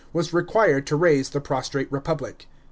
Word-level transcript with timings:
was 0.13 0.33
required 0.33 0.87
to 0.87 0.95
raise 0.95 1.29
the 1.29 1.39
prostrate 1.39 1.87
republic. 1.91 2.47